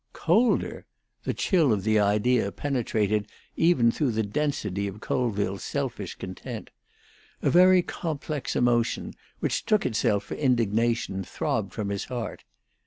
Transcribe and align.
"Colder!" 0.13 0.87
The 1.25 1.33
chill 1.35 1.71
of 1.71 1.83
the 1.83 1.99
idea 1.99 2.51
penetrated 2.51 3.27
even 3.55 3.91
through 3.91 4.13
the 4.13 4.23
density 4.23 4.87
of 4.87 4.99
Colville's 4.99 5.63
selfish 5.63 6.15
content. 6.15 6.71
A 7.43 7.51
very 7.51 7.83
complex 7.83 8.55
emotion, 8.55 9.13
which 9.41 9.63
took 9.63 9.85
itself 9.85 10.23
for 10.23 10.33
indignation, 10.33 11.23
throbbed 11.23 11.71
from 11.75 11.89
his 11.89 12.05
heart. 12.05 12.43